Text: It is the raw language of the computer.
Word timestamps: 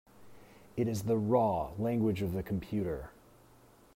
It 0.77 0.87
is 0.87 1.03
the 1.03 1.15
raw 1.15 1.73
language 1.77 2.23
of 2.23 2.33
the 2.33 2.41
computer. 2.41 3.11